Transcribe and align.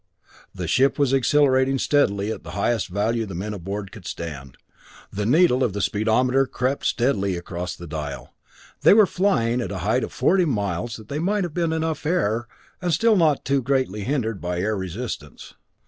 The 0.55 0.67
ship 0.67 0.97
was 0.97 1.13
accelerating 1.13 1.77
steadily 1.77 2.31
at 2.31 2.41
the 2.43 2.53
highest 2.57 2.87
value 2.87 3.27
the 3.27 3.35
men 3.35 3.53
aboard 3.53 3.91
could 3.91 4.07
stand. 4.07 4.57
The 5.13 5.27
needle 5.27 5.63
of 5.63 5.73
the 5.73 5.79
speedometer 5.83 6.47
crept 6.47 6.87
steadily 6.87 7.37
across 7.37 7.75
the 7.75 7.85
dial. 7.85 8.33
They 8.81 8.95
were 8.95 9.05
flying 9.05 9.61
at 9.61 9.71
a 9.71 9.77
height 9.85 10.03
of 10.03 10.11
forty 10.11 10.45
miles 10.45 10.95
that 10.95 11.07
they 11.07 11.19
might 11.19 11.43
have 11.43 11.55
enough 11.55 12.03
air 12.07 12.47
and 12.81 12.91
still 12.91 13.15
not 13.15 13.43
be 13.43 13.49
too 13.49 13.61
greatly 13.61 14.03
hindered 14.03 14.41
by 14.41 14.57
air 14.61 14.75
resistance. 14.75 15.53